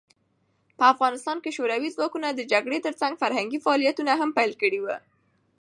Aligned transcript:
په 0.77 0.83
افغانستان 0.93 1.37
کې 1.43 1.55
شوروي 1.57 1.89
ځواکونه 1.95 2.27
د 2.31 2.41
جګړې 2.51 2.79
ترڅنګ 2.85 3.13
فرهنګي 3.21 3.59
فعالیتونه 3.65 4.11
هم 4.21 4.29
پیل 4.37 4.51
کړي 4.61 4.79
وو. 4.81 4.95